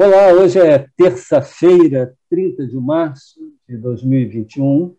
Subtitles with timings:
[0.00, 4.94] Olá, hoje é terça-feira, 30 de março de 2021,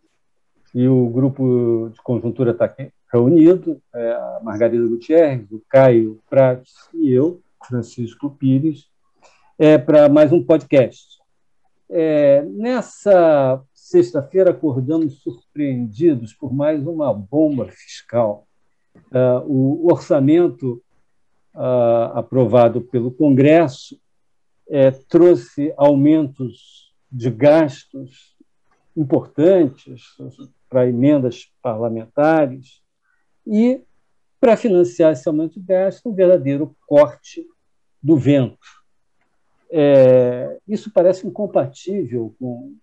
[0.75, 6.73] e o grupo de conjuntura está aqui reunido, é a Margarida Gutierrez, o Caio Prates
[6.93, 8.89] e eu, Francisco Pires,
[9.57, 11.17] é, para mais um podcast.
[11.89, 18.45] É, nessa sexta-feira, acordamos surpreendidos por mais uma bomba fiscal.
[19.13, 20.83] Uh, o orçamento
[21.55, 23.97] uh, aprovado pelo Congresso
[24.69, 28.37] é, trouxe aumentos de gastos
[28.95, 30.03] importantes
[30.69, 32.83] para emendas parlamentares
[33.45, 33.81] e,
[34.39, 37.45] para financiar esse aumento de gastos, um verdadeiro corte
[38.01, 38.57] do vento.
[39.71, 42.75] É, isso parece incompatível com,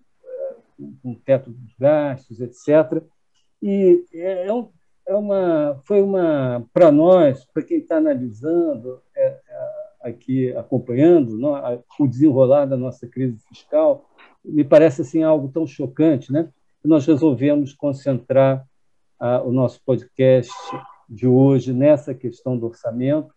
[1.03, 3.03] com, o teto dos gastos, etc.
[3.63, 4.69] E é, é,
[5.09, 9.41] é uma, foi uma, para nós, para quem está analisando, é
[10.07, 11.39] aqui acompanhando
[11.99, 14.09] o desenrolar da nossa crise fiscal,
[14.45, 16.49] me parece assim algo tão chocante, né?
[16.85, 18.65] nós resolvemos concentrar
[19.19, 20.53] ah, o nosso podcast
[21.09, 23.35] de hoje nessa questão do orçamento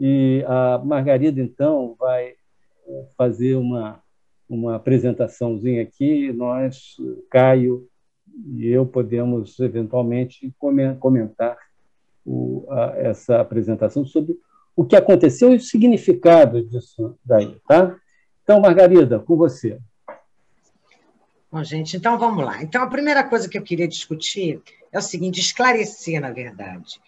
[0.00, 2.34] e a Margarida então vai
[2.86, 4.02] eh, fazer uma
[4.48, 6.96] uma apresentaçãozinha aqui, nós
[7.30, 7.88] Caio
[8.54, 10.54] e eu podemos eventualmente
[11.00, 11.56] comentar
[12.24, 14.38] o, a, essa apresentação sobre
[14.76, 17.96] o que aconteceu e o significado disso daí, tá?
[18.42, 19.78] Então, Margarida, com você.
[21.50, 22.62] Bom, gente, então vamos lá.
[22.62, 24.60] Então, a primeira coisa que eu queria discutir
[24.92, 27.00] é o seguinte: esclarecer, na verdade.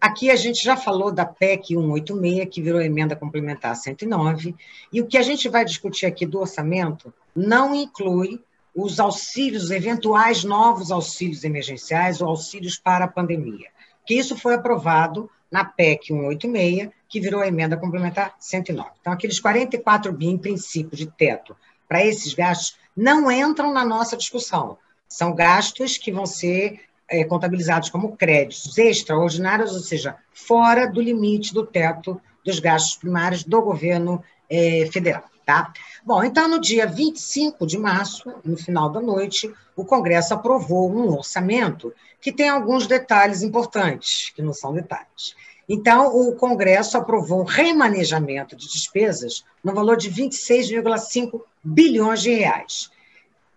[0.00, 4.54] Aqui a gente já falou da PEC 186, que virou emenda complementar 109,
[4.92, 8.40] e o que a gente vai discutir aqui do orçamento não inclui
[8.74, 13.68] os auxílios, eventuais novos auxílios emergenciais ou auxílios para a pandemia,
[14.06, 18.90] que isso foi aprovado na PEC 186, que virou a emenda complementar 109.
[19.00, 21.56] Então, aqueles 44 bi, em princípio, de teto
[21.88, 24.76] para esses gastos, não entram na nossa discussão.
[25.08, 31.54] São gastos que vão ser é, contabilizados como créditos extraordinários, ou seja, fora do limite
[31.54, 35.24] do teto dos gastos primários do governo é, federal.
[35.44, 35.72] Tá?
[36.04, 41.12] Bom, então, no dia 25 de março, no final da noite, o Congresso aprovou um
[41.12, 45.36] orçamento que tem alguns detalhes importantes, que não são detalhes.
[45.68, 52.90] Então, o Congresso aprovou um remanejamento de despesas no valor de 26,5 bilhões de reais.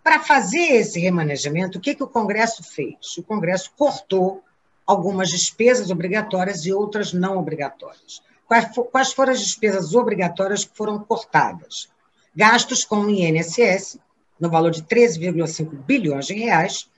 [0.02, 3.16] Para fazer esse remanejamento, o que, que o Congresso fez?
[3.18, 4.42] O Congresso cortou
[4.84, 8.20] algumas despesas obrigatórias e outras não obrigatórias.
[8.90, 11.88] Quais foram as despesas obrigatórias que foram cortadas?
[12.34, 14.00] Gastos com o INSS,
[14.40, 16.88] no valor de 13,5 bilhões de reais,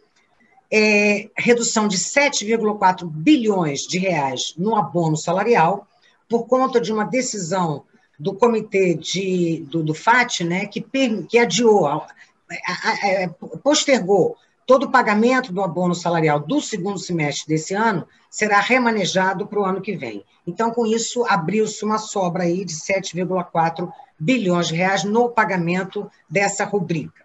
[0.72, 5.87] é, redução de 7,4 bilhões de reais no abono salarial,
[6.27, 7.84] por conta de uma decisão
[8.19, 10.81] do comitê de, do, do FAT, né, que,
[11.28, 13.28] que adiou, a, a, a,
[13.59, 19.61] postergou todo o pagamento do abono salarial do segundo semestre desse ano será remanejado para
[19.61, 20.25] o ano que vem.
[20.47, 26.65] Então, com isso, abriu-se uma sobra aí de 7,4 bilhões de reais no pagamento dessa
[26.65, 27.22] rubrica.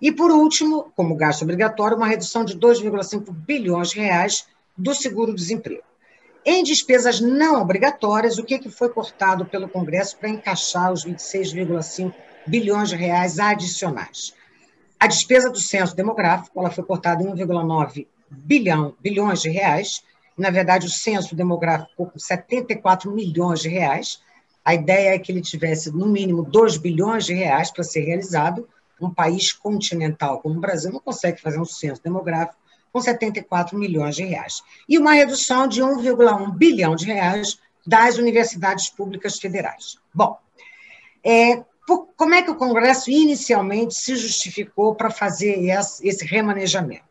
[0.00, 5.82] E, por último, como gasto obrigatório, uma redução de 2,5 bilhões de reais do seguro-desemprego.
[6.44, 12.14] Em despesas não obrigatórias, o que, que foi cortado pelo Congresso para encaixar os 26,5
[12.46, 14.32] bilhões de reais adicionais?
[15.00, 20.02] A despesa do censo demográfico ela foi cortada em 1,9 bilhão, bilhões de reais.
[20.36, 24.20] Na verdade, o censo demográfico com 74 milhões de reais.
[24.64, 28.68] A ideia é que ele tivesse, no mínimo, 2 bilhões de reais para ser realizado.
[29.00, 32.58] Um país continental como o Brasil não consegue fazer um censo demográfico
[32.92, 34.62] com 74 milhões de reais.
[34.88, 39.96] E uma redução de 1,1 bilhão de reais das universidades públicas federais.
[40.12, 40.38] Bom,
[41.24, 41.62] é,
[42.16, 45.58] como é que o Congresso inicialmente se justificou para fazer
[46.02, 47.04] esse remanejamento?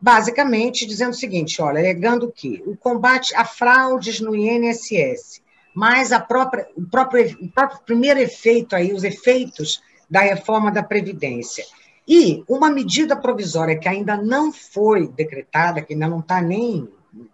[0.00, 5.40] Basicamente, dizendo o seguinte: olha, alegando que o combate a fraudes no INSS,
[5.74, 9.80] mais a própria, o, próprio, o próprio primeiro efeito aí, os efeitos
[10.10, 11.64] da reforma da Previdência,
[12.06, 16.88] e uma medida provisória que ainda não foi decretada, que ainda não está nem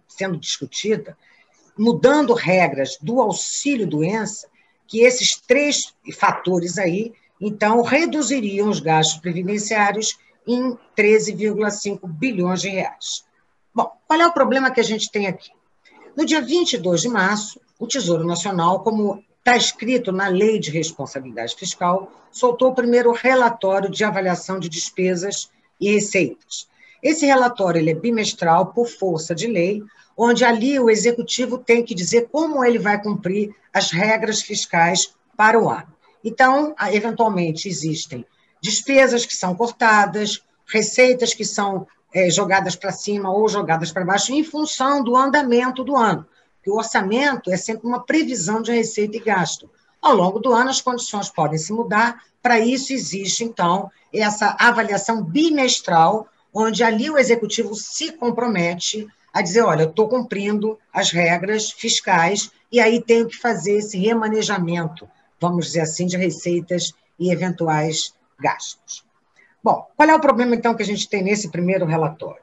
[0.07, 1.17] sendo discutida,
[1.77, 4.47] mudando regras do auxílio-doença,
[4.87, 13.25] que esses três fatores aí, então, reduziriam os gastos previdenciários em 13,5 bilhões de reais.
[13.73, 15.49] Bom, qual é o problema que a gente tem aqui?
[16.15, 21.55] No dia 22 de março, o Tesouro Nacional, como está escrito na Lei de Responsabilidade
[21.55, 25.49] Fiscal, soltou o primeiro relatório de avaliação de despesas
[25.79, 26.67] e receitas.
[27.01, 29.83] Esse relatório ele é bimestral por força de lei,
[30.15, 35.59] onde ali o executivo tem que dizer como ele vai cumprir as regras fiscais para
[35.59, 35.91] o ano.
[36.23, 38.23] Então, eventualmente, existem
[38.61, 44.33] despesas que são cortadas, receitas que são é, jogadas para cima ou jogadas para baixo,
[44.33, 46.27] em função do andamento do ano.
[46.61, 49.67] Porque o orçamento é sempre uma previsão de receita e gasto.
[49.99, 55.23] Ao longo do ano, as condições podem se mudar, para isso existe, então, essa avaliação
[55.23, 62.51] bimestral, onde ali o executivo se compromete a dizer: olha, estou cumprindo as regras fiscais
[62.71, 65.09] e aí tenho que fazer esse remanejamento,
[65.39, 69.03] vamos dizer assim, de receitas e eventuais gastos.
[69.63, 72.41] Bom, qual é o problema, então, que a gente tem nesse primeiro relatório?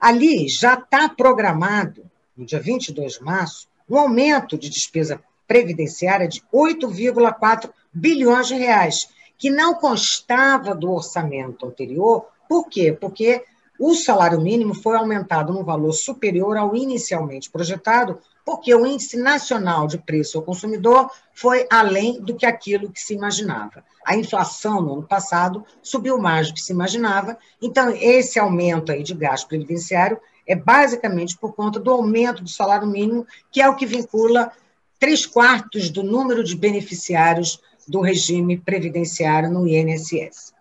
[0.00, 2.07] Ali já está programado,
[2.38, 9.08] no dia 22 de março, um aumento de despesa previdenciária de 8,4 bilhões de reais,
[9.36, 12.26] que não constava do orçamento anterior.
[12.48, 12.96] Por quê?
[12.98, 13.44] Porque
[13.78, 19.86] o salário mínimo foi aumentado num valor superior ao inicialmente projetado, porque o índice nacional
[19.86, 23.84] de preço ao consumidor foi além do que aquilo que se imaginava.
[24.04, 29.02] A inflação no ano passado subiu mais do que se imaginava, então esse aumento aí
[29.02, 30.18] de gasto previdenciário
[30.48, 34.50] é basicamente por conta do aumento do salário mínimo, que é o que vincula
[34.98, 40.52] três quartos do número de beneficiários do regime previdenciário no INSS.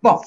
[0.00, 0.20] Bom,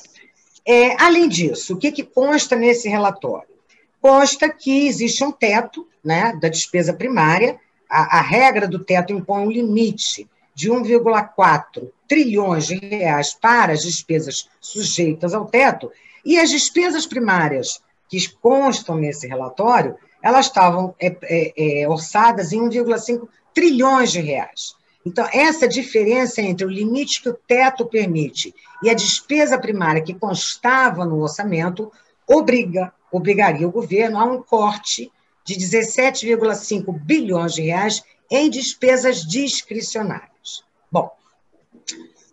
[0.65, 3.54] é, além disso, o que, que consta nesse relatório?
[4.01, 7.59] Consta que existe um teto né, da despesa primária,
[7.89, 13.81] a, a regra do teto impõe um limite de 1,4 trilhões de reais para as
[13.81, 15.92] despesas sujeitas ao teto,
[16.25, 22.59] e as despesas primárias que constam nesse relatório, elas estavam é, é, é orçadas em
[22.61, 24.75] 1,5 trilhões de reais.
[25.05, 30.13] Então, essa diferença entre o limite que o teto permite e a despesa primária que
[30.13, 31.91] constava no orçamento
[32.25, 35.11] obriga, obrigaria o governo a um corte
[35.44, 38.01] de 17,5 bilhões de reais
[38.31, 40.63] em despesas discricionárias.
[40.89, 41.11] Bom,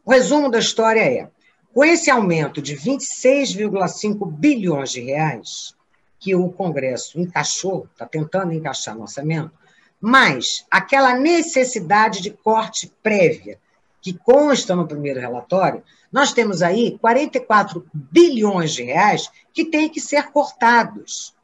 [0.04, 1.28] o resumo da história é:
[1.72, 5.74] com esse aumento de 26,5 bilhões de reais
[6.18, 9.52] que o Congresso encaixou, está tentando encaixar no orçamento,
[10.00, 13.58] mas aquela necessidade de corte prévia
[14.00, 20.00] que consta no primeiro relatório, nós temos aí 44 bilhões de reais que têm que
[20.00, 21.34] ser cortados.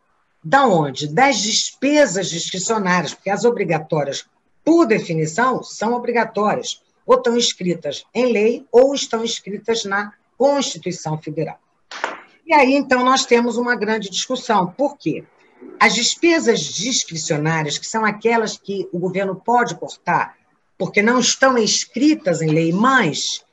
[0.43, 1.08] Da onde?
[1.08, 4.26] Das despesas discricionárias, porque as obrigatórias,
[4.64, 11.58] por definição, são obrigatórias, ou estão escritas em lei ou estão escritas na Constituição Federal.
[12.44, 14.67] E aí, então, nós temos uma grande discussão.
[14.73, 15.25] Por quê?
[15.81, 20.37] As despesas discricionárias, que são aquelas que o governo pode cortar,
[20.76, 23.44] porque não estão escritas em lei, mas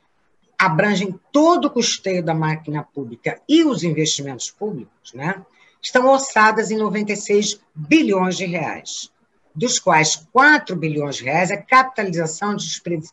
[0.58, 5.42] abrangem todo o custeio da máquina pública e os investimentos públicos, né?
[5.84, 9.10] estão orçadas em 96 bilhões de reais,
[9.54, 12.66] dos quais 4 bilhões de reais é capitalização de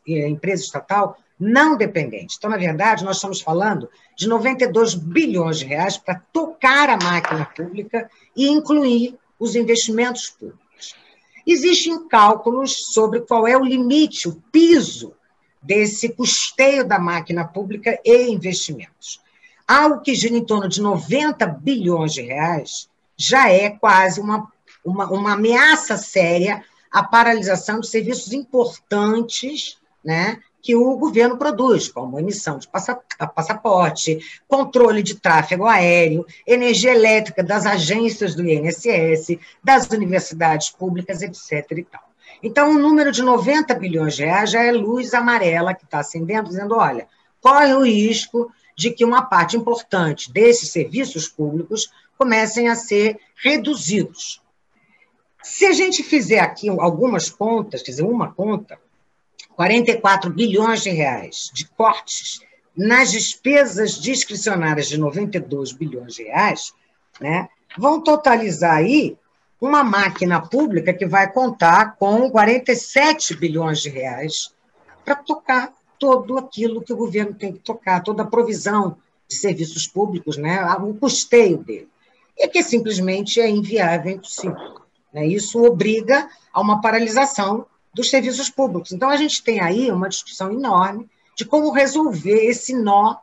[0.07, 2.35] eh, empresa estatal não dependente.
[2.37, 7.45] Então, na verdade, nós estamos falando de 92 bilhões de reais para tocar a máquina
[7.45, 10.95] pública e incluir os investimentos públicos.
[11.45, 15.15] Existem cálculos sobre qual é o limite, o piso
[15.61, 19.19] desse custeio da máquina pública e investimentos.
[19.67, 24.51] Algo que gira em torno de 90 bilhões de reais já é quase uma,
[24.83, 32.19] uma, uma ameaça séria à paralisação de serviços importantes né, que o governo produz, como
[32.19, 40.69] emissão de passaporte, controle de tráfego aéreo, energia elétrica das agências do INSS, das universidades
[40.69, 41.85] públicas, etc.
[42.43, 46.49] Então, o número de 90 bilhões de reais já é luz amarela que está acendendo,
[46.49, 47.07] dizendo: olha,
[47.39, 54.40] corre o risco de que uma parte importante desses serviços públicos comecem a ser reduzidos.
[55.43, 58.79] Se a gente fizer aqui algumas contas, quer dizer, uma conta,
[59.55, 62.41] 44 bilhões de reais de cortes
[62.75, 66.73] nas despesas discricionárias de 92 bilhões de reais,
[67.19, 69.17] né, vão totalizar aí
[69.59, 74.53] uma máquina pública que vai contar com 47 bilhões de reais
[75.05, 79.85] para tocar todo aquilo que o governo tem que tocar, toda a provisão de serviços
[79.85, 81.89] públicos, né, o custeio dele.
[82.35, 84.80] E que simplesmente é inviável, é impossível.
[85.13, 85.27] Né?
[85.27, 88.91] Isso obriga a uma paralisação dos serviços públicos.
[88.91, 93.17] Então, a gente tem aí uma discussão enorme de como resolver esse nó,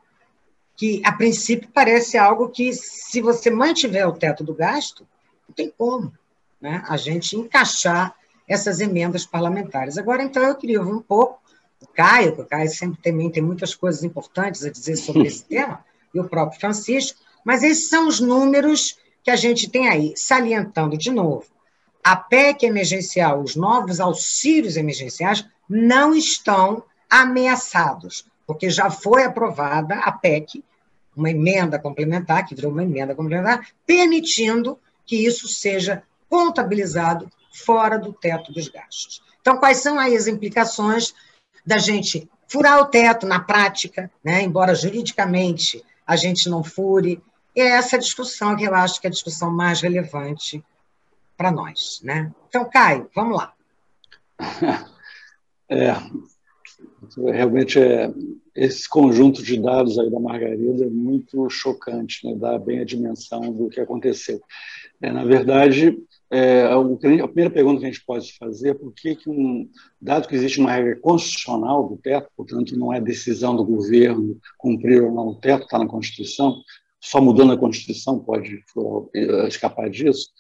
[0.77, 5.07] que, a princípio, parece algo que, se você mantiver o teto do gasto,
[5.49, 6.13] não tem como
[6.61, 8.15] né, a gente encaixar
[8.47, 9.99] essas emendas parlamentares.
[9.99, 11.41] Agora, então, eu queria ouvir um pouco
[11.81, 15.45] o Caio, que o Caio sempre também tem muitas coisas importantes a dizer sobre esse
[15.47, 20.15] tema, e o próprio Francisco, mas esses são os números que a gente tem aí,
[20.17, 21.45] salientando de novo
[22.09, 30.11] a PEC emergencial, os novos auxílios emergenciais, não estão ameaçados, porque já foi aprovada a
[30.11, 30.65] PEC,
[31.15, 38.11] uma emenda complementar, que virou uma emenda complementar, permitindo que isso seja contabilizado fora do
[38.11, 39.21] teto dos gastos.
[39.43, 41.13] Então, quais são aí as implicações
[41.67, 44.41] da gente furar o teto na prática, né?
[44.41, 47.23] embora juridicamente a gente não fure?
[47.55, 50.65] E é essa discussão que eu acho que é a discussão mais relevante
[51.39, 52.01] para nós.
[52.03, 52.31] Né?
[52.49, 53.55] Então, Caio, vamos lá.
[55.71, 55.93] É,
[57.31, 58.11] realmente é,
[58.55, 62.35] esse conjunto de dados aí da Margarida é muito chocante, né?
[62.35, 64.41] dá bem a dimensão do que aconteceu.
[65.03, 65.99] É, na verdade,
[66.31, 69.69] é, a primeira pergunta que a gente pode fazer é por que, que um,
[70.01, 75.03] dado que existe uma regra constitucional do teto, portanto não é decisão do governo cumprir
[75.03, 76.63] ou não o teto, está na Constituição,
[77.01, 78.65] só mudando a Constituição pode
[79.15, 80.31] é, escapar disso.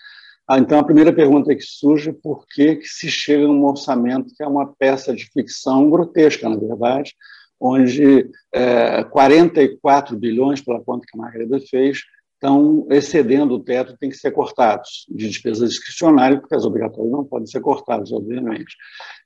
[0.48, 3.66] Ah, então, a primeira pergunta que surge é por que, que se chega a um
[3.66, 7.14] orçamento que é uma peça de ficção grotesca, na verdade,
[7.60, 11.98] onde é, 44 bilhões, pela conta que a Margarida fez,
[12.32, 17.24] estão excedendo o teto tem que ser cortados de despesa discricionária, porque as obrigatórias não
[17.24, 18.74] podem ser cortadas, obviamente.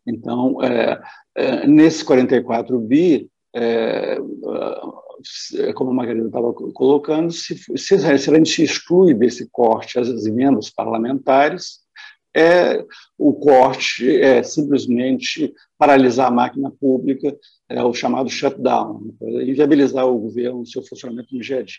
[0.07, 1.01] Então, é,
[1.37, 4.19] é, nesse 44 bi, é,
[5.57, 10.27] é, como a Margarida estava colocando, se, se, se a gente exclui desse corte as
[10.27, 11.83] emendas parlamentares,
[12.35, 12.83] é,
[13.19, 17.37] o corte é simplesmente paralisar a máquina pública,
[17.69, 21.77] é o chamado shutdown, inviabilizar o governo no seu funcionamento no dia a dia.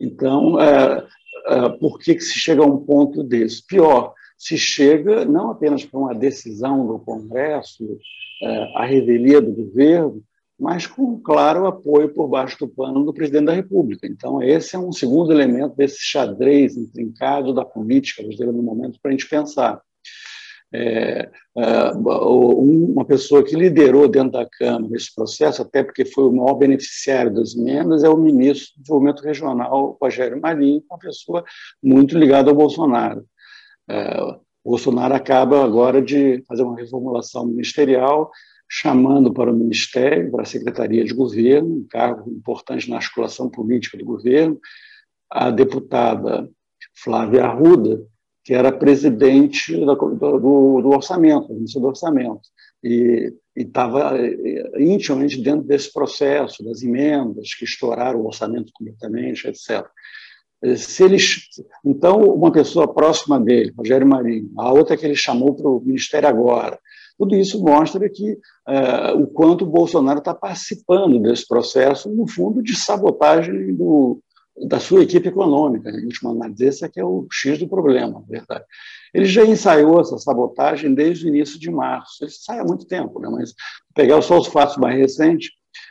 [0.00, 1.06] Então, é,
[1.46, 3.64] é, por que, que se chega a um ponto desse?
[3.64, 7.84] Pior, se chega não apenas para uma decisão do Congresso,
[8.42, 10.22] é, a revelia do governo,
[10.62, 14.06] mas com claro apoio por baixo do pano do presidente da República.
[14.06, 19.08] Então, esse é um segundo elemento desse xadrez intrincado da política brasileira no momento para
[19.08, 19.82] a gente pensar.
[20.72, 21.28] É,
[21.58, 26.54] é, uma pessoa que liderou dentro da Câmara esse processo, até porque foi o maior
[26.54, 31.44] beneficiário das emendas, é o ministro do Desenvolvimento Regional, Rogério Marinho, uma pessoa
[31.82, 33.26] muito ligada ao Bolsonaro.
[33.90, 34.16] É,
[34.64, 38.30] Bolsonaro acaba agora de fazer uma reformulação ministerial,
[38.74, 43.98] chamando para o Ministério, para a Secretaria de Governo, um cargo importante na articulação política
[43.98, 44.58] do governo,
[45.30, 46.48] a deputada
[46.94, 48.02] Flávia Arruda,
[48.42, 52.40] que era presidente do, do, do orçamento, do Ministério do Orçamento,
[52.82, 54.14] e estava
[54.78, 59.86] intimamente dentro desse processo, das emendas que estouraram o orçamento completamente, etc.
[60.78, 61.42] Se eles,
[61.84, 66.26] então, uma pessoa próxima dele, Rogério Marinho, a outra que ele chamou para o Ministério
[66.26, 66.80] agora,
[67.18, 68.38] tudo isso mostra que
[68.68, 74.20] é, o quanto o Bolsonaro está participando desse processo, no fundo, de sabotagem do,
[74.68, 76.64] da sua equipe econômica, em última análise.
[76.64, 78.64] Esse é que é o X do problema, na verdade.
[79.12, 82.24] Ele já ensaiou essa sabotagem desde o início de março.
[82.24, 83.28] Ele sai há muito tempo, né?
[83.30, 83.54] mas
[83.94, 85.50] pegar só os fatos mais recentes,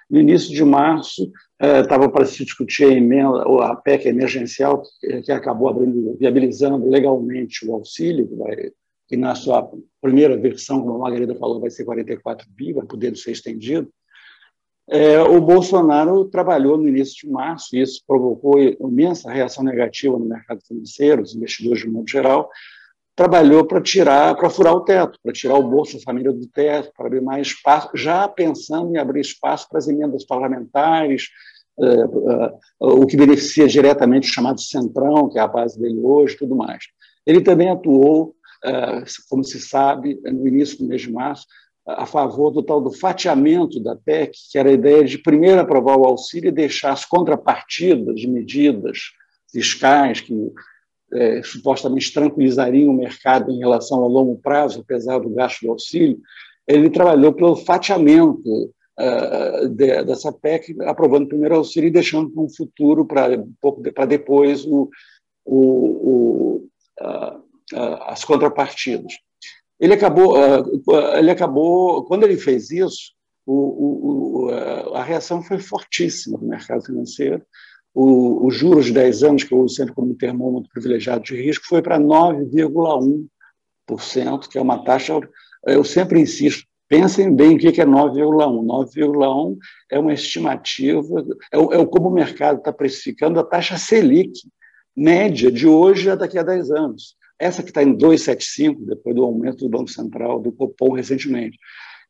[0.10, 4.84] no início de março, estava é, para se discutir a emenda, a PEC emergencial,
[5.24, 8.72] que acabou abrindo, viabilizando legalmente o auxílio, que, vai,
[9.12, 13.14] que na sua primeira versão, como a Margarida falou, vai ser 44 bi, vai poder
[13.18, 13.92] ser estendido.
[14.90, 20.24] É, o Bolsonaro trabalhou no início de março, e isso provocou imensa reação negativa no
[20.24, 22.50] mercado financeiro, os investidores de modo geral,
[23.14, 27.08] trabalhou para tirar, para furar o teto, para tirar o Bolsa Família do teto, para
[27.08, 31.28] abrir mais espaço, já pensando em abrir espaço para as emendas parlamentares,
[31.78, 36.38] é, é, o que beneficia diretamente o chamado Centrão, que é a base dele hoje,
[36.38, 36.86] tudo mais.
[37.26, 38.36] Ele também atuou,
[39.30, 41.46] como se sabe, no início do mês de março,
[41.86, 45.98] a favor do tal do fatiamento da PEC, que era a ideia de primeiro aprovar
[45.98, 49.00] o auxílio e deixar as contrapartidas de medidas
[49.52, 50.34] fiscais que
[51.14, 56.20] é, supostamente tranquilizariam o mercado em relação ao longo prazo, apesar do gasto do auxílio.
[56.68, 62.44] Ele trabalhou pelo fatiamento uh, de, dessa PEC, aprovando o primeiro auxílio e deixando para
[62.44, 64.90] um futuro, para um pouco para depois, o,
[65.44, 66.70] o, o
[67.02, 69.14] uh, as contrapartidas.
[69.80, 70.64] Ele acabou, ah,
[71.18, 73.14] ele acabou, quando ele fez isso,
[73.46, 74.50] o, o,
[74.96, 77.42] a reação foi fortíssima do mercado financeiro.
[77.94, 81.66] O, o juros de 10 anos, que eu uso sempre como termômetro privilegiado de risco,
[81.68, 85.20] foi para 9,1%, que é uma taxa,
[85.66, 88.66] eu sempre insisto, pensem bem o que é 9,1.
[88.66, 89.58] 9,1
[89.90, 94.32] é uma estimativa, é, é como o mercado está precificando a taxa Selic
[94.96, 97.16] média de hoje a daqui a 10 anos.
[97.42, 101.58] Essa que está em 2,75, depois do aumento do Banco Central, do Copom recentemente.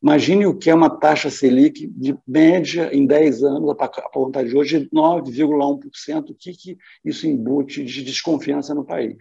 [0.04, 4.58] Imagine o que é uma taxa Selic de média em 10 anos, a vontade de
[4.58, 6.32] hoje, de 9,1%.
[6.32, 9.16] O que, que isso embute de desconfiança no país?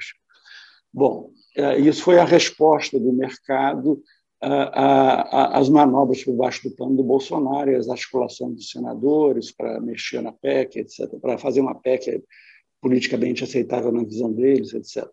[0.93, 4.03] Bom, é, isso foi a resposta do mercado
[4.43, 10.33] as manobras por baixo do plano do Bolsonaro as articulações dos senadores para mexer na
[10.33, 12.25] PEC, etc., para fazer uma PEC
[12.81, 15.07] politicamente aceitável na visão deles, etc.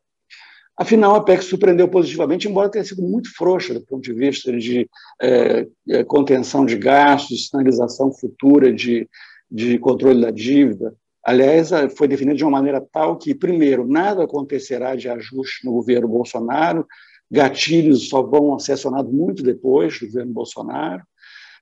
[0.77, 4.87] Afinal, a PEC surpreendeu positivamente, embora tenha sido muito frouxa do ponto de vista de
[5.19, 9.09] é, é contenção de gastos, sinalização futura de,
[9.49, 10.93] de controle da dívida.
[11.23, 16.07] Aliás, foi definida de uma maneira tal que, primeiro, nada acontecerá de ajuste no governo
[16.07, 16.85] Bolsonaro,
[17.29, 21.03] gatilhos só vão ser acionados muito depois do governo Bolsonaro.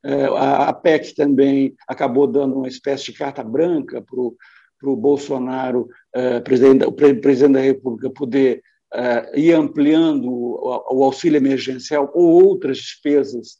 [0.03, 6.41] É, a PEC também acabou dando uma espécie de carta branca para o Bolsonaro, é,
[6.41, 8.61] presidente, o presidente da República, poder
[8.93, 13.57] é, ir ampliando o auxílio emergencial ou outras despesas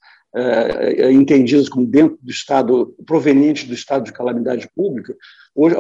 [1.12, 5.16] entendidas como dentro do Estado, provenientes do estado de calamidade pública.
[5.56, 5.78] Hoje,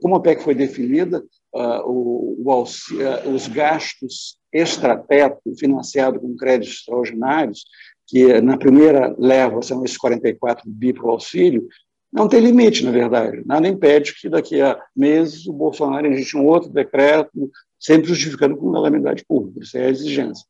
[0.00, 7.64] como a PEC foi definida, os gastos extrateto financiado com créditos extraordinários,
[8.06, 11.66] que na primeira leva são esses 44 bi para o auxílio,
[12.12, 13.42] não tem limite, na verdade.
[13.44, 17.50] Nada impede que daqui a meses o Bolsonaro existe um outro decreto,
[17.86, 20.44] sempre justificando com calamidade pública, isso é a exigência.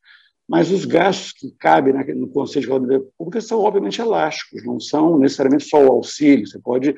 [0.49, 5.19] Mas os gastos que cabem no Conselho de Calamidade Pública são, obviamente, elásticos, não são
[5.19, 6.47] necessariamente só o auxílio.
[6.47, 6.95] Você pode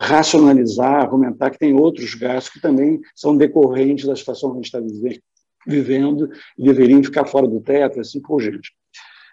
[0.00, 4.66] racionalizar, argumentar que tem outros gastos que também são decorrentes da situação que a gente
[4.66, 5.20] está
[5.66, 8.72] vivendo e deveriam ficar fora do teto, assim por diante.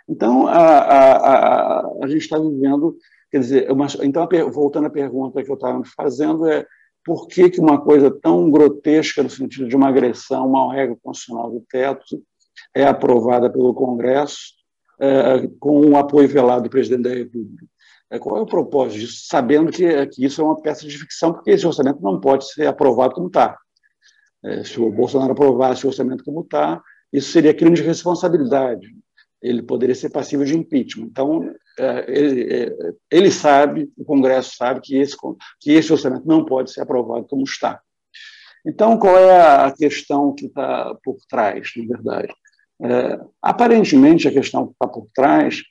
[0.09, 2.97] Então, a, a, a, a gente está vivendo,
[3.29, 6.65] quer dizer, uma, então, voltando à pergunta que eu estava fazendo, é
[7.03, 11.51] por que, que uma coisa tão grotesca no sentido de uma agressão, uma regra constitucional
[11.51, 12.21] do teto,
[12.75, 14.53] é aprovada pelo Congresso
[14.99, 17.65] é, com o apoio velado do presidente da República?
[18.09, 19.23] É, qual é o propósito disso?
[19.25, 22.67] Sabendo que, que isso é uma peça de ficção, porque esse orçamento não pode ser
[22.67, 23.57] aprovado como está.
[24.43, 26.81] É, se o Bolsonaro aprovasse o orçamento como está,
[27.11, 28.87] isso seria crime de responsabilidade.
[29.41, 31.05] Ele poderia ser passivo de impeachment.
[31.05, 31.55] Então, é,
[32.07, 32.75] ele, é,
[33.09, 35.15] ele, sabe, o Congresso sabe que esse,
[35.59, 37.81] que esse orçamento não pode ser aprovado como está.
[38.65, 42.33] Então, qual é a questão que está por trás, na verdade?
[42.81, 45.61] É, aparentemente, a questão que está por trás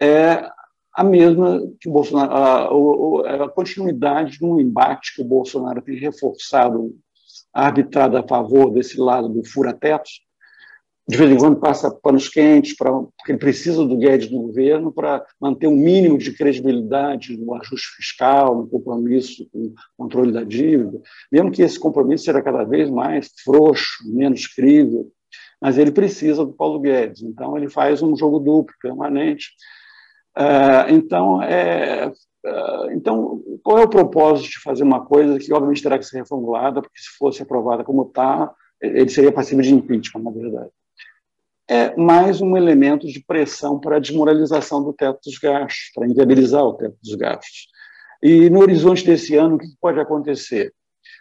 [0.00, 0.48] é
[0.92, 5.82] a mesma que o Bolsonaro, a, a, a continuidade de um embate que o Bolsonaro
[5.82, 6.94] tem reforçado
[7.52, 10.20] arbitrado a favor desse lado do fura-tetos,
[11.08, 14.92] de vez em quando passa panos quentes, pra, porque ele precisa do Guedes no governo
[14.92, 20.42] para manter um mínimo de credibilidade no ajuste fiscal, no compromisso com o controle da
[20.42, 25.10] dívida, mesmo que esse compromisso seja cada vez mais frouxo, menos crível,
[25.60, 29.50] mas ele precisa do Paulo Guedes, então ele faz um jogo duplo, permanente.
[30.36, 32.12] Uh, então, é,
[32.46, 36.18] ah, então, qual é o propósito de fazer uma coisa que, obviamente, terá que ser
[36.18, 40.70] reformulada, porque se fosse aprovada como está, ele seria passível de impeachment, na verdade?
[41.68, 46.62] É mais um elemento de pressão para a desmoralização do teto dos gastos, para inviabilizar
[46.62, 47.66] o teto dos gastos.
[48.22, 50.72] E no horizonte desse ano, o que pode acontecer?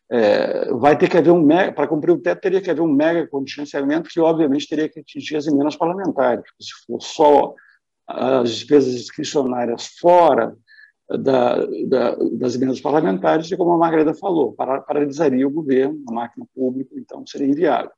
[0.10, 2.92] É, vai ter que haver um mega, para cumprir o teto, teria que haver um
[2.92, 6.44] mega contingenciamento que, obviamente, teria que atingir as emendas parlamentares.
[6.62, 7.56] Se for só
[8.08, 10.56] as despesas discricionárias fora
[11.10, 16.46] da, da, das emendas parlamentares, e como a Margarida falou, paralisaria o governo, a máquina
[16.54, 17.92] pública, então seria inviável.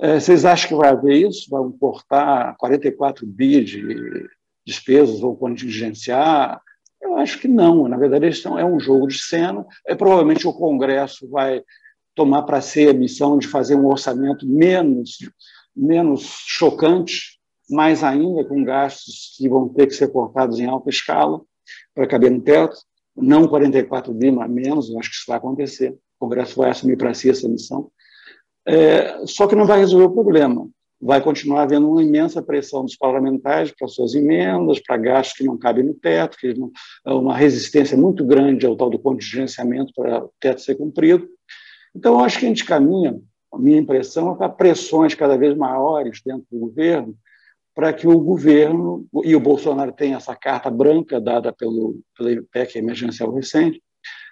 [0.00, 1.50] É, vocês acham que vai haver isso?
[1.50, 4.28] Vão cortar 44 bi de
[4.64, 6.60] despesas, vão contingenciar?
[7.00, 7.88] Eu acho que não.
[7.88, 9.66] Na verdade, é um jogo de cena.
[9.86, 11.62] É, provavelmente o Congresso vai
[12.14, 15.18] tomar para si a missão de fazer um orçamento menos,
[15.74, 17.38] menos chocante,
[17.70, 21.40] mais ainda com gastos que vão ter que ser cortados em alta escala
[21.94, 22.76] para caber no teto,
[23.16, 25.90] não 44 bi, mas menos, eu acho que isso vai acontecer.
[26.18, 27.90] O Congresso vai assumir para si essa missão.
[28.68, 30.68] É, só que não vai resolver o problema.
[31.00, 35.56] Vai continuar havendo uma imensa pressão dos parlamentares para suas emendas, para gastos que não
[35.56, 36.70] cabem no teto, que não,
[37.06, 41.26] uma resistência muito grande ao tal do contingenciamento para o teto ser cumprido.
[41.96, 43.18] Então, acho que a gente caminha,
[43.52, 47.16] a minha impressão é para pressões cada vez maiores dentro do governo,
[47.74, 52.76] para que o governo, e o Bolsonaro tem essa carta branca dada pelo, pelo IPEC
[52.76, 53.80] emergencial recente,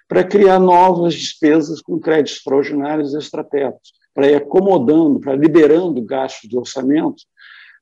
[0.07, 6.57] para criar novas despesas com créditos extraordinários extratetos, para ir acomodando, para liberando gastos do
[6.57, 7.21] orçamento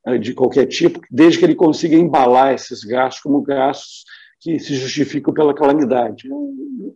[0.06, 4.04] eh, de qualquer tipo, desde que ele consiga embalar esses gastos como gastos
[4.38, 6.28] que se justificam pela calamidade.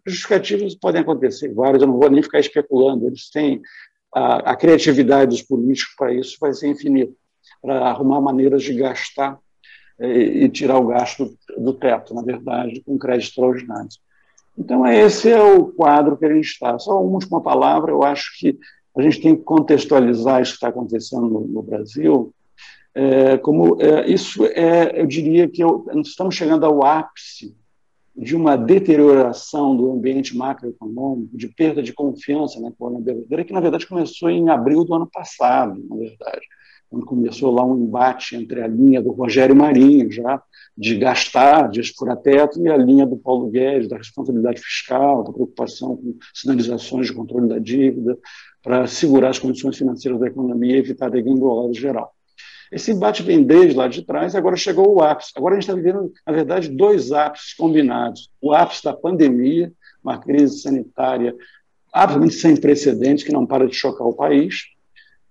[0.07, 3.63] Justificativos podem acontecer vários, eu não vou nem ficar especulando, eles têm
[4.15, 7.15] a, a criatividade dos políticos para isso vai ser infinita
[7.63, 9.39] para arrumar maneiras de gastar
[9.99, 13.99] e, e tirar o gasto do teto, na verdade, com créditos extraordinários.
[14.59, 16.79] Então, esse é o quadro que a gente está.
[16.79, 18.59] Só uma última palavra, eu acho que
[18.97, 22.33] a gente tem que contextualizar isso que está acontecendo no, no Brasil
[22.93, 27.55] É, como é, isso é, eu diria que eu, estamos chegando ao ápice
[28.17, 33.61] de uma deterioração do ambiente macroeconômico, de perda de confiança na economia brasileira, que na
[33.61, 36.45] verdade começou em abril do ano passado, na verdade,
[36.91, 40.43] quando começou lá um embate entre a linha do Rogério Marinho, já
[40.77, 45.33] de gastar, de explorar teto, e a linha do Paulo Guedes, da responsabilidade fiscal, da
[45.33, 48.19] preocupação com sinalizações de controle da dívida,
[48.63, 52.13] para segurar as condições financeiras da economia e evitar a degringolada geral.
[52.71, 55.33] Esse embate vem desde lá de trás agora chegou o ápice.
[55.35, 58.31] Agora a gente está vivendo, na verdade, dois ápices combinados.
[58.41, 59.73] O ápice da pandemia,
[60.05, 61.35] uma crise sanitária
[61.93, 64.67] absolutamente sem precedentes, que não para de chocar o país,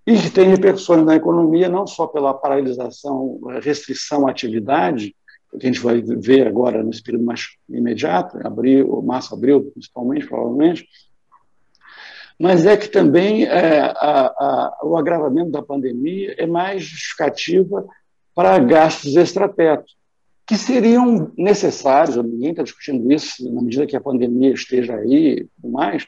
[0.06, 5.14] e que tem repercussões na economia, não só pela paralisação, restrição à atividade,
[5.58, 10.86] que a gente vai ver agora nesse período mais imediato, abril, março, abril, principalmente, provavelmente,
[12.40, 17.86] mas é que também é, a, a, o agravamento da pandemia é mais justificativa
[18.34, 19.92] para gastos extrateto,
[20.46, 25.48] que seriam necessários, ninguém está discutindo isso na medida que a pandemia esteja aí e
[25.60, 26.06] tudo mais,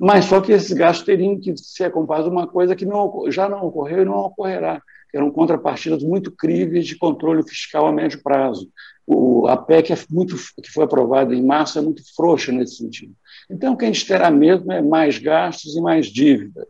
[0.00, 3.46] mas só que esses gastos teriam que ser acompanhados de uma coisa que não, já
[3.46, 4.80] não ocorreu e não ocorrerá,
[5.14, 8.68] eram contrapartidas muito críveis de controle fiscal a médio prazo.
[9.06, 13.14] O, a PEC é muito, que foi aprovada em março é muito frouxa nesse sentido.
[13.50, 16.66] Então, o que a gente terá mesmo é mais gastos e mais dívida.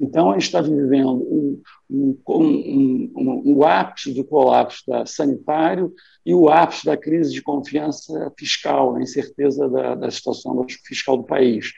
[0.00, 5.92] Então, a gente está vivendo um, um, um, um, ápice do colapso da sanitário
[6.24, 11.24] e o ápice da crise de confiança fiscal, a incerteza da, da situação fiscal do
[11.24, 11.72] país.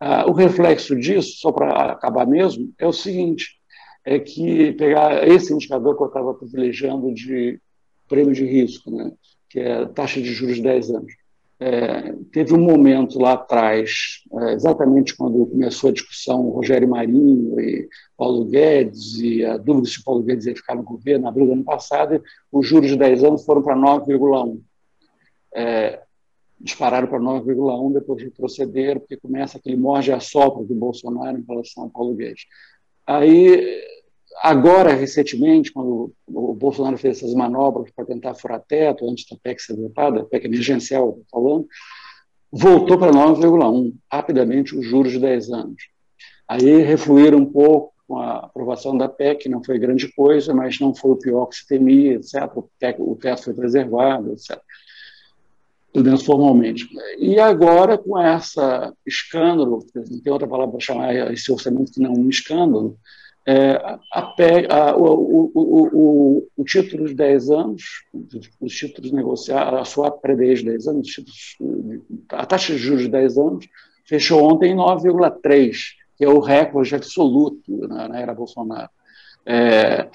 [0.00, 3.57] Ah, o reflexo disso, só para acabar mesmo, é o seguinte:
[4.08, 7.60] é que pegar esse indicador que eu estava privilegiando de
[8.08, 9.12] prêmio de risco, né,
[9.50, 11.12] que é taxa de juros de 10 anos.
[11.60, 17.86] É, teve um momento lá atrás, é, exatamente quando começou a discussão Rogério Marinho e
[18.16, 21.64] Paulo Guedes, e a dúvida se Paulo Guedes ia ficar no governo, abril do ano
[21.64, 24.58] passado, os juros de 10 anos foram para 9,1.
[25.54, 26.00] É,
[26.58, 31.82] dispararam para 9,1, depois retrocederam, porque começa aquele morde a sopra do Bolsonaro em relação
[31.82, 32.46] ao Paulo Guedes.
[33.06, 33.82] Aí
[34.42, 39.60] Agora, recentemente, quando o Bolsonaro fez essas manobras para tentar furar teto, antes da PEC
[39.60, 41.66] ser votada, PEC emergencial, falando,
[42.50, 45.82] voltou para 9,1, rapidamente, os juros de 10 anos.
[46.46, 50.94] Aí refluíram um pouco com a aprovação da PEC, não foi grande coisa, mas não
[50.94, 52.50] foi o pior que se temia, etc.
[52.98, 54.58] O teto foi preservado, etc.
[55.92, 56.88] Pelo menos formalmente.
[57.18, 62.12] E agora, com essa escândalo, não tem outra palavra para chamar esse orçamento que não
[62.14, 62.96] um escândalo,
[63.50, 64.34] é, a,
[64.68, 67.82] a, o, o, o, o, título de 10 anos,
[68.60, 71.08] os títulos negociados, a sua pré-10 de 10 anos,
[72.28, 73.66] a taxa de juros de 10 anos,
[74.04, 75.76] fechou ontem em 9,3,
[76.18, 78.90] que é o recorde absoluto na, na era Bolsonaro.
[79.46, 80.10] É,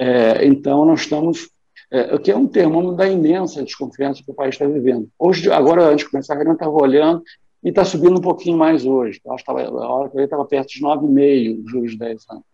[0.00, 1.50] é, então, nós estamos.
[1.90, 5.10] É, o que é um termômetro da imensa desconfiança que o país está vivendo.
[5.18, 7.22] Hoje, agora, antes de começar a reunião, estava olhando
[7.62, 9.20] e está subindo um pouquinho mais hoje.
[9.28, 12.44] Acho que a hora que eu estava perto de 9,5 juros de 10 anos.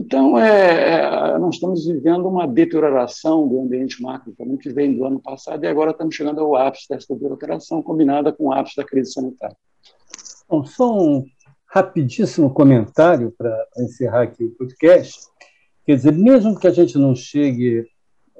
[0.00, 5.20] Então, é, é, nós estamos vivendo uma deterioração do ambiente macroeconômico que vem do ano
[5.20, 9.12] passado e agora estamos chegando ao ápice dessa deterioração combinada com o ápice da crise
[9.12, 9.56] sanitária.
[10.48, 11.24] Bom, só um
[11.66, 15.18] rapidíssimo comentário para encerrar aqui o podcast.
[15.84, 17.84] Quer dizer, mesmo que a gente não chegue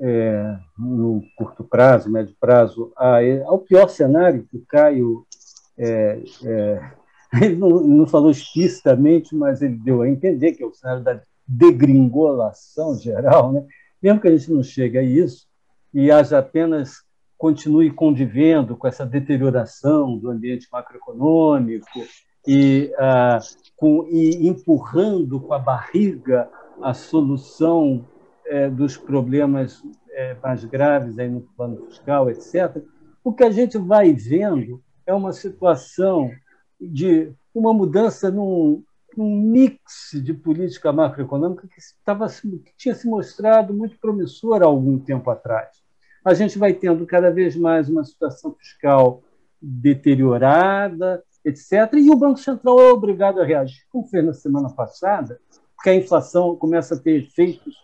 [0.01, 3.17] é, no curto prazo, médio prazo, a,
[3.47, 5.27] ao pior cenário que o Caio
[5.77, 6.91] é, é,
[7.43, 11.21] ele não, não, falou explicitamente, mas ele deu a entender que é o cenário da
[11.49, 13.67] degringolação geral, né?
[14.03, 15.47] mesmo que a gente não chegue a isso
[15.93, 17.03] e haja apenas
[17.39, 22.01] continue convivendo com essa deterioração do ambiente macroeconômico
[22.47, 23.39] e, ah,
[23.77, 26.51] com, e empurrando com a barriga
[26.83, 28.05] a solução
[28.47, 32.83] eh, dos problemas eh, mais graves aí no plano fiscal, etc.
[33.23, 36.31] O que a gente vai vendo é uma situação
[36.81, 38.83] de uma mudança num,
[39.19, 44.99] um mix de política macroeconômica que, estava, que tinha se mostrado muito promissor há algum
[44.99, 45.69] tempo atrás.
[46.25, 49.23] A gente vai tendo cada vez mais uma situação fiscal
[49.61, 51.93] deteriorada, etc.
[51.95, 55.41] E o Banco Central é obrigado a reagir, como fez na semana passada,
[55.75, 57.75] porque a inflação começa a ter efeitos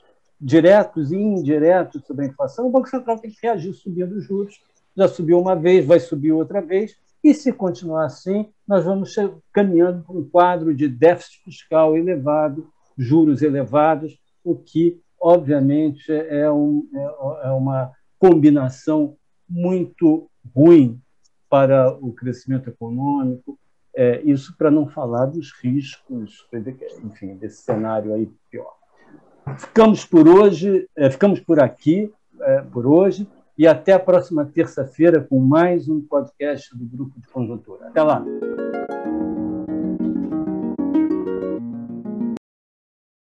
[0.40, 2.66] diretos e indiretos sobre a inflação.
[2.66, 4.60] O Banco Central tem que reagir subindo os juros.
[4.96, 6.96] Já subiu uma vez, vai subir outra vez.
[7.24, 9.16] E se continuar assim, nós vamos
[9.50, 16.86] caminhando para um quadro de déficit fiscal elevado, juros elevados, o que, obviamente, é, um,
[16.94, 19.16] é, é uma combinação
[19.48, 21.00] muito ruim
[21.48, 23.58] para o crescimento econômico,
[23.96, 26.46] é, isso para não falar dos riscos,
[27.02, 28.74] enfim, desse cenário aí pior.
[29.56, 35.20] Ficamos por hoje, é, ficamos por aqui é, por hoje e até a próxima terça-feira
[35.20, 37.88] com mais um podcast do Grupo de Conjuntura.
[37.88, 38.24] Até lá!